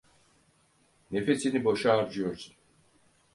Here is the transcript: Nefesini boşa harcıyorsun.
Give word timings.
Nefesini 1.11 1.63
boşa 1.65 1.91
harcıyorsun. 1.97 2.55